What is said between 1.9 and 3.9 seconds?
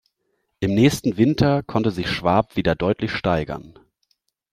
sich Schwab wieder deutlich steigern.